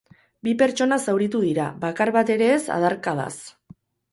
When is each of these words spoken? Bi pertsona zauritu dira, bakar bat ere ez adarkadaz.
Bi 0.45 0.53
pertsona 0.61 0.97
zauritu 1.03 1.41
dira, 1.45 1.67
bakar 1.85 2.13
bat 2.17 2.33
ere 2.37 2.51
ez 2.55 2.59
adarkadaz. 2.79 3.33